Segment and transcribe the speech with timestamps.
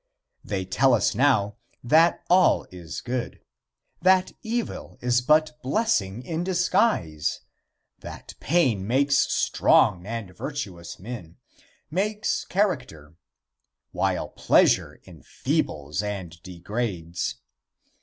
[0.43, 3.39] They tell us now that all is good;
[4.01, 7.41] that evil is but blessing in disguise,
[7.99, 11.37] that pain makes strong and virtuous men
[11.91, 13.13] makes character
[13.91, 17.35] while pleasure enfeebles and degrades.